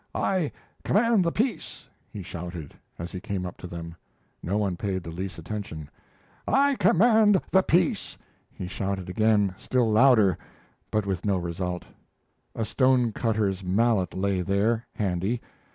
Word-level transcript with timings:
"I 0.15 0.51
command 0.83 1.23
the 1.23 1.31
peace!" 1.31 1.87
he 2.09 2.23
shouted, 2.23 2.73
as 2.97 3.11
he 3.11 3.19
came 3.19 3.45
up 3.45 3.55
to 3.57 3.67
them. 3.67 3.95
No 4.41 4.57
one 4.57 4.75
paid 4.75 5.03
the 5.03 5.11
least 5.11 5.37
attention. 5.37 5.91
"I 6.47 6.73
command 6.77 7.39
the 7.51 7.61
peace!" 7.61 8.17
he 8.51 8.67
shouted 8.67 9.09
again, 9.09 9.53
still 9.59 9.91
louder, 9.91 10.39
but 10.89 11.05
with 11.05 11.23
no 11.23 11.37
result. 11.37 11.85
A 12.55 12.65
stone 12.65 13.11
cutter's 13.11 13.63
mallet 13.63 14.15
lay 14.15 14.41
there, 14.41 14.87
handy. 14.95 15.39